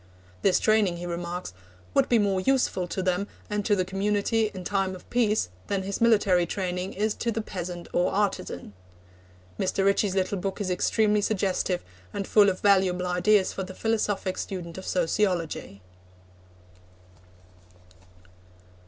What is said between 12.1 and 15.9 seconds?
and full of valuable ideas for the philosophic student of sociology.